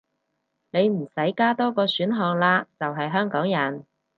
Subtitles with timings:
[0.71, 3.85] 你唔使加多個選項喇，就係香港人